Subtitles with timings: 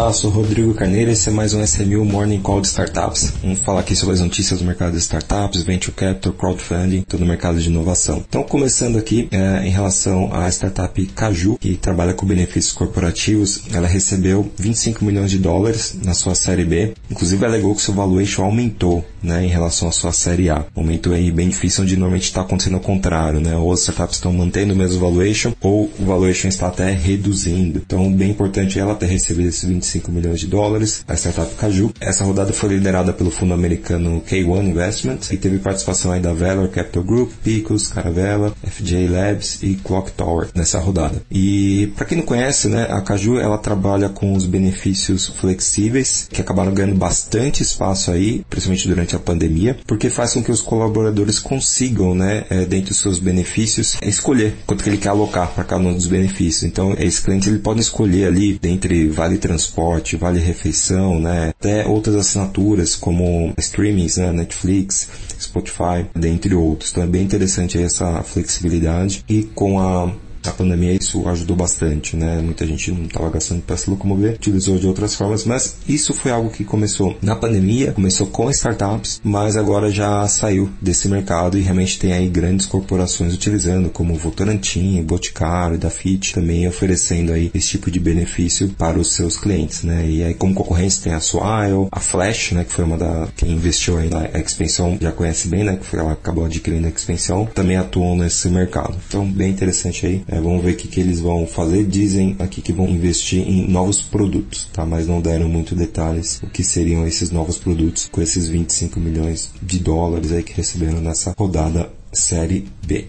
[0.00, 3.34] Olá, sou Rodrigo Carneiro esse é mais um SMU Morning Call de Startups.
[3.42, 7.26] Vamos falar aqui sobre as notícias do mercado de startups, venture capital, crowdfunding, todo o
[7.26, 8.24] mercado de inovação.
[8.26, 13.86] Então, começando aqui é, em relação à startup Caju, que trabalha com benefícios corporativos, ela
[13.86, 16.94] recebeu 25 milhões de dólares na sua série B.
[17.10, 20.64] Inclusive, alegou que seu valuation aumentou né, em relação à sua série A.
[20.74, 23.54] Aumentou aí bem difícil, onde normalmente está acontecendo ao contrário, né?
[23.54, 27.82] Ou as startups estão mantendo o mesmo valuation, ou o valuation está até reduzindo.
[27.84, 31.92] Então, bem importante ela ter recebido esses 25 milhões de dólares, a startup Caju.
[32.00, 36.68] Essa rodada foi liderada pelo fundo americano K1 Investment e teve participação aí da Valor
[36.68, 41.22] Capital Group, Picos, Caravela, FJ Labs e Clock Tower nessa rodada.
[41.30, 46.40] E para quem não conhece, né, a Caju ela trabalha com os benefícios flexíveis que
[46.40, 51.38] acabaram ganhando bastante espaço aí, principalmente durante a pandemia, porque faz com que os colaboradores
[51.38, 55.82] consigam, né, é, dentre os seus benefícios, escolher quanto que ele quer alocar para cada
[55.82, 56.64] um dos benefícios.
[56.64, 59.79] Então, esse cliente ele pode escolher ali dentre vale transporte,
[60.16, 61.50] vale refeição, né?
[61.50, 64.32] Até outras assinaturas como streamings, né?
[64.32, 65.08] Netflix,
[65.40, 66.90] Spotify, dentre outros.
[66.90, 70.12] Então é bem interessante essa flexibilidade e com a
[70.44, 72.40] a pandemia isso ajudou bastante, né?
[72.40, 76.30] Muita gente não estava gastando para se locomover, utilizou de outras formas, mas isso foi
[76.30, 81.60] algo que começou na pandemia, começou com startups, mas agora já saiu desse mercado e
[81.60, 87.90] realmente tem aí grandes corporações utilizando, como Votorantim, Boticário, Dafit, também oferecendo aí esse tipo
[87.90, 90.06] de benefício para os seus clientes, né?
[90.08, 92.64] E aí como concorrência tem a Swile, a Flash, né?
[92.64, 95.76] Que foi uma da quem investiu aí na Expensão já conhece bem, né?
[95.76, 98.96] Que foi, ela acabou adquirindo a Expensão, também atuam nesse mercado.
[99.08, 101.84] Então bem interessante aí é, vamos ver o que, que eles vão fazer.
[101.84, 104.86] Dizem aqui que vão investir em novos produtos, tá?
[104.86, 109.50] Mas não deram muito detalhes o que seriam esses novos produtos com esses 25 milhões
[109.60, 113.08] de dólares aí que receberam nessa rodada Série B.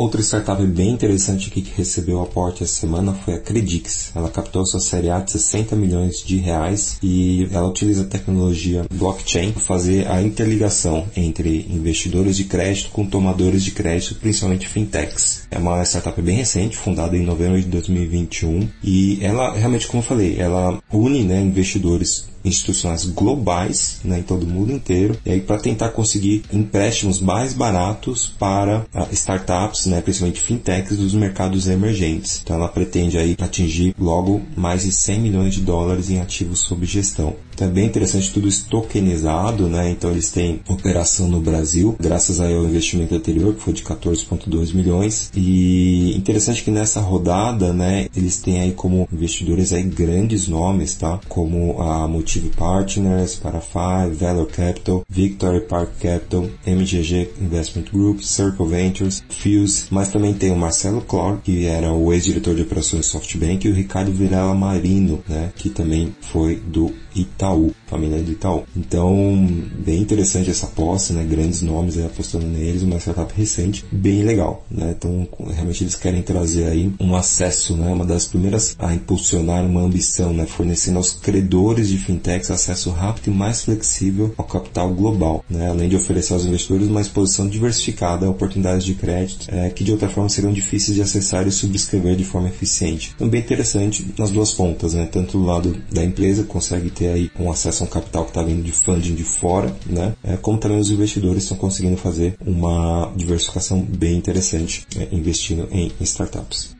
[0.00, 4.10] Outra startup bem interessante aqui que recebeu aporte essa semana foi a Credix.
[4.14, 8.86] Ela captou sua série A de 60 milhões de reais e ela utiliza a tecnologia
[8.90, 15.42] blockchain para fazer a interligação entre investidores de crédito com tomadores de crédito, principalmente fintechs.
[15.50, 20.06] É uma startup bem recente, fundada em novembro de 2021 e ela realmente, como eu
[20.06, 25.40] falei, ela une né, investidores institucionais globais né, em todo o mundo inteiro e aí
[25.40, 32.40] para tentar conseguir empréstimos mais baratos para startups, né, principalmente fintechs dos mercados emergentes.
[32.42, 36.84] Então ela pretende aí atingir logo mais de 100 milhões de dólares em ativos sob
[36.86, 37.36] gestão.
[37.60, 39.90] Então é bem interessante tudo isso tokenizado, né?
[39.90, 45.30] Então eles têm operação no Brasil, graças ao investimento anterior, que foi de 14,2 milhões.
[45.34, 51.20] E interessante que nessa rodada, né, eles têm aí como investidores aí grandes nomes, tá?
[51.28, 59.24] Como a Motive Partners, Parafai, Valor Capital, Victory Park Capital, MGG Investment Group, Circle Ventures,
[59.28, 63.70] Fuse, mas também tem o Marcelo Clor, que era o ex-diretor de operações SoftBank, e
[63.72, 68.64] o Ricardo Virela Marino, né, que também foi do Itaú, família do Itaú.
[68.76, 69.48] Então,
[69.78, 71.24] bem interessante essa aposta, né?
[71.24, 74.94] Grandes nomes aí apostando neles, uma startup recente, bem legal, né?
[74.96, 77.92] Então, realmente eles querem trazer aí um acesso, né?
[77.92, 80.46] Uma das primeiras a impulsionar uma ambição, né?
[80.46, 85.70] Fornecendo aos credores de fintechs acesso rápido e mais flexível ao capital global, né?
[85.70, 89.92] Além de oferecer aos investidores uma exposição diversificada a oportunidades de crédito é, que de
[89.92, 93.12] outra forma seriam difíceis de acessar e subscrever de forma eficiente.
[93.14, 95.08] Então, bem interessante nas duas pontas, né?
[95.10, 98.42] Tanto do lado da empresa consegue ter aí um acesso a um capital que está
[98.42, 100.14] vindo de funding de fora, né?
[100.22, 105.08] É, como também os investidores estão conseguindo fazer uma diversificação bem interessante né?
[105.10, 106.79] investindo em startups.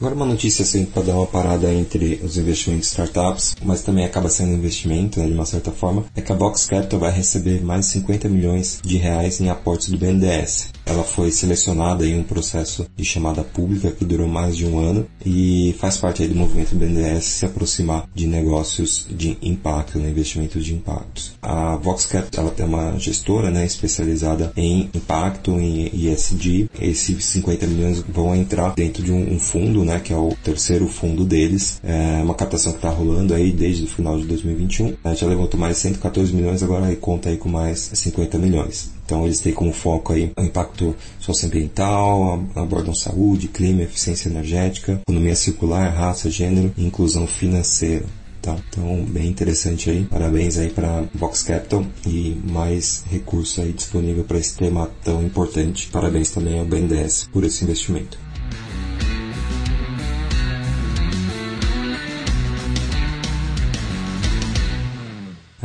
[0.00, 4.28] Agora uma notícia assim para dar uma parada entre os investimentos startups, mas também acaba
[4.28, 7.86] sendo investimento, né, de uma certa forma, é que a Box Capital vai receber mais
[7.86, 10.68] de 50 milhões de reais em aportes do BNDES.
[10.86, 15.04] Ela foi selecionada em um processo de chamada pública que durou mais de um ano
[15.26, 20.74] e faz parte do movimento BNDES se aproximar de negócios de impacto, né, investimentos de
[20.74, 21.32] impactos.
[21.42, 26.70] A Vox Capital ela tem uma gestora né, especializada em impacto, em ESG.
[26.80, 30.86] Esses 50 milhões vão entrar dentro de um, um fundo, né, que é o terceiro
[30.86, 31.80] fundo deles.
[31.82, 34.94] É uma captação que está rolando aí desde o final de 2021.
[35.02, 38.92] A gente já levantou mais 114 milhões, agora conta aí com mais 50 milhões.
[39.04, 45.34] Então eles têm como foco aí o impacto socioambiental, abordam saúde, clima, eficiência energética, economia
[45.34, 48.04] circular, raça, gênero e inclusão financeira.
[48.42, 48.56] Tá?
[48.68, 50.04] Então, bem interessante aí.
[50.04, 55.88] Parabéns aí para Vox Capital e mais recurso aí disponível para esse tema tão importante.
[55.88, 58.18] Parabéns também ao BNDES por esse investimento.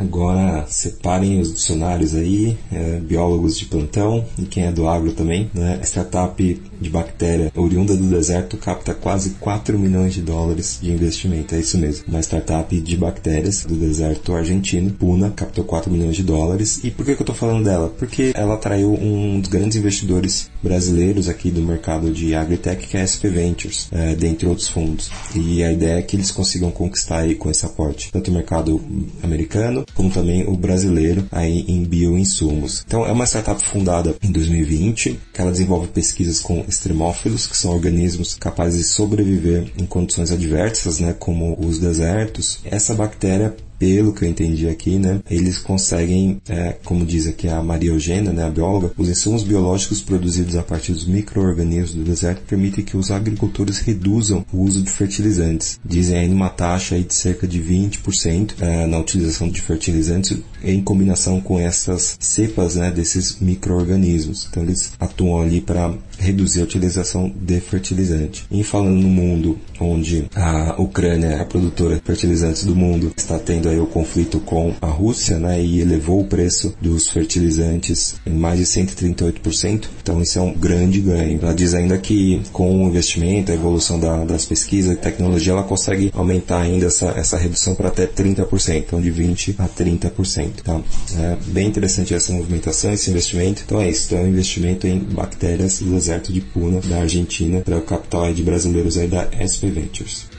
[0.04, 5.50] Agora separem os dicionários aí, é, biólogos de plantão e quem é do agro também.
[5.54, 5.78] Né?
[5.80, 11.54] A startup de bactéria oriunda do deserto capta quase 4 milhões de dólares de investimento.
[11.54, 12.04] É isso mesmo.
[12.08, 16.80] Uma startup de bactérias do deserto argentino, Puna, captou 4 milhões de dólares.
[16.84, 17.92] E por que, que eu estou falando dela?
[17.98, 23.02] Porque ela atraiu um dos grandes investidores brasileiros aqui do mercado de agritech, que é
[23.02, 25.10] a SP Ventures, é, dentre outros fundos.
[25.34, 28.80] E a ideia é que eles consigam conquistar aí com esse aporte tanto o mercado
[29.22, 32.84] americano como também o brasileiro aí em bioinsumos.
[32.86, 37.72] Então é uma startup fundada em 2020 que ela desenvolve pesquisas com extremófilos, que são
[37.72, 42.60] organismos capazes de sobreviver em condições adversas, né, como os desertos.
[42.64, 43.54] Essa bactéria
[43.84, 48.32] pelo que eu entendi aqui, né, eles conseguem, é, como diz aqui a Maria Eugênia,
[48.32, 52.96] né, a bióloga, os insumos biológicos produzidos a partir dos micro-organismos do deserto permitem que
[52.96, 55.78] os agricultores reduzam o uso de fertilizantes.
[55.84, 60.80] Dizem aí numa taxa aí de cerca de 20% é, na utilização de fertilizantes em
[60.80, 64.48] combinação com essas cepas né, desses micro-organismos.
[64.50, 68.46] Então eles atuam ali para reduzir a utilização de fertilizante.
[68.50, 73.38] E falando no mundo onde a Ucrânia é a produtora de fertilizantes do mundo, está
[73.38, 78.32] tendo aí o conflito com a Rússia, né, e elevou o preço dos fertilizantes em
[78.32, 79.88] mais de 138%.
[80.02, 81.38] Então isso é um grande ganho.
[81.42, 85.62] Ela diz ainda que com o investimento, a evolução da, das pesquisas e tecnologia, ela
[85.62, 90.62] consegue aumentar ainda essa, essa redução para até 30%, então de 20 a 30%.
[90.62, 90.80] Tá?
[91.18, 93.62] É bem interessante essa movimentação, esse investimento.
[93.64, 97.60] Então é isso, então é um investimento em bactérias do deserto de Puna, da Argentina,
[97.60, 100.33] para o capital de brasileiros aí da SP Ventures.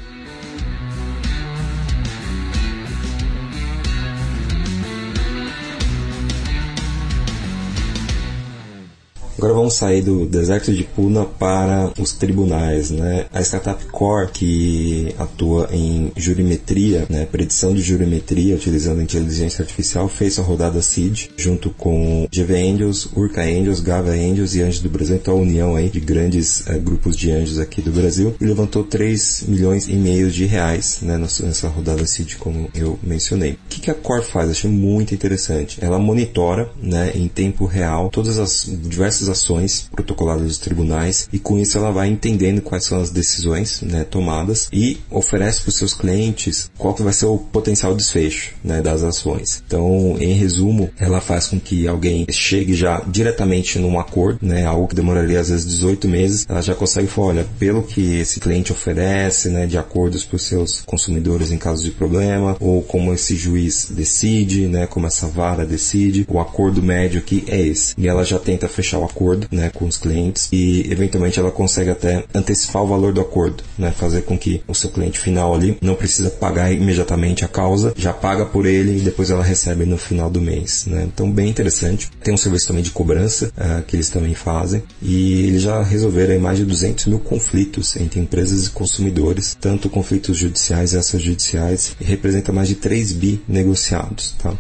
[9.38, 13.26] Agora vamos sair do deserto de Puna para os tribunais, né?
[13.34, 17.26] A startup Core, que atua em jurimetria, né?
[17.26, 23.42] predição de jurimetria utilizando inteligência artificial, fez a rodada Seed junto com GV Angels, Urca
[23.42, 27.18] Angels, Gava Angels e Anjos do Brasil, então a união aí de grandes uh, grupos
[27.18, 31.18] de anjos aqui do Brasil, e levantou 3 milhões e meio de reais né?
[31.18, 33.54] nessa rodada Seed, como eu mencionei.
[33.54, 34.50] O que, que a Core faz?
[34.50, 35.78] Achei muito interessante.
[35.82, 41.58] Ela monitora né, em tempo real todas as diversas ações protocoladas dos tribunais e com
[41.58, 45.94] isso ela vai entendendo quais são as decisões né, tomadas e oferece para os seus
[45.94, 49.64] clientes qual que vai ser o potencial desfecho né, das ações.
[49.66, 54.88] Então, em resumo, ela faz com que alguém chegue já diretamente num acordo, né, algo
[54.88, 58.72] que demoraria às vezes 18 meses, ela já consegue falar, olha, pelo que esse cliente
[58.72, 63.36] oferece, né, de acordos para os seus consumidores em caso de problema, ou como esse
[63.36, 67.94] juiz decide, né, como essa vara decide, o acordo médio aqui é esse.
[67.98, 69.15] E ela já tenta fechar o acordo
[69.52, 73.92] né, com os clientes e eventualmente ela consegue até antecipar o valor do acordo, né,
[73.92, 78.14] fazer com que o seu cliente final ali não precisa pagar imediatamente a causa, já
[78.14, 80.86] paga por ele e depois ela recebe no final do mês.
[80.86, 81.08] Né?
[81.14, 82.10] Então bem interessante.
[82.24, 86.40] Tem um serviço também de cobrança uh, que eles também fazem e eles já resolveram
[86.40, 92.04] mais de 200 mil conflitos entre empresas e consumidores, tanto conflitos judiciais e extrajudiciais, e
[92.04, 94.36] representa mais de 3 bi negociados.
[94.42, 94.54] Tá?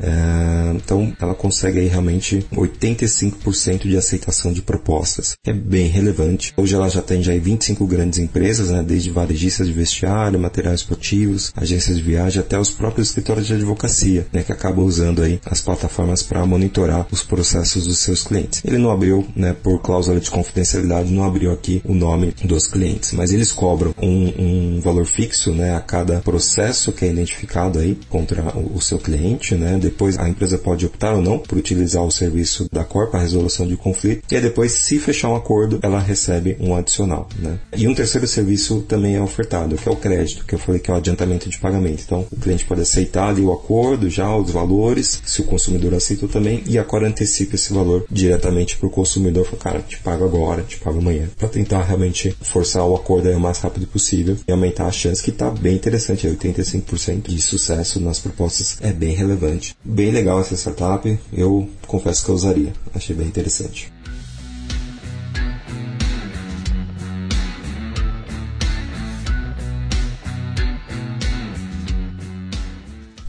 [0.00, 6.52] É, então ela consegue aí realmente 85% de aceitação de propostas, é bem relevante.
[6.56, 11.52] Hoje ela já atende aí 25 grandes empresas, né, desde varejistas de vestiário, materiais esportivos,
[11.56, 15.60] agências de viagem, até os próprios escritórios de advocacia, né, que acabam usando aí as
[15.60, 18.62] plataformas para monitorar os processos dos seus clientes.
[18.64, 23.12] Ele não abriu, né, por cláusula de confidencialidade, não abriu aqui o nome dos clientes,
[23.12, 27.98] mas eles cobram um, um valor fixo, né, a cada processo que é identificado aí
[28.08, 32.04] contra o, o seu cliente, né, depois a empresa pode optar ou não por utilizar
[32.04, 34.22] o serviço da Core para resolução de conflito.
[34.30, 37.28] E depois, se fechar um acordo, ela recebe um adicional.
[37.38, 37.58] Né?
[37.76, 40.90] E um terceiro serviço também é ofertado, que é o crédito, que eu falei que
[40.90, 42.02] é o adiantamento de pagamento.
[42.04, 46.28] Então, o cliente pode aceitar ali o acordo, já os valores, se o consumidor aceita
[46.28, 49.44] também, e a Core antecipa esse valor diretamente para o consumidor.
[49.46, 51.28] Fala, cara, te pago agora, te pago amanhã.
[51.36, 55.30] Para tentar realmente forçar o acordo o mais rápido possível e aumentar a chance que
[55.30, 56.26] está bem interessante.
[56.26, 59.51] 85% de sucesso nas propostas é bem relevante.
[59.84, 63.92] Bem legal essa startup, eu confesso que eu usaria, achei bem interessante.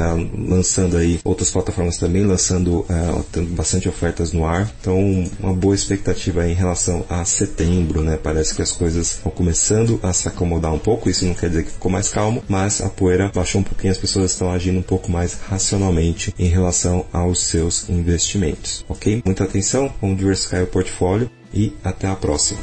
[0.47, 4.71] lançando aí outras plataformas também, lançando é, bastante ofertas no ar.
[4.79, 8.19] Então, uma boa expectativa em relação a setembro, né?
[8.23, 11.09] Parece que as coisas estão começando a se acomodar um pouco.
[11.09, 13.99] Isso não quer dizer que ficou mais calmo, mas a poeira baixou um pouquinho, as
[13.99, 19.23] pessoas estão agindo um pouco mais racionalmente em relação aos seus investimentos, ok?
[19.25, 22.61] Muita atenção, vamos diversificar o portfólio e até a próxima.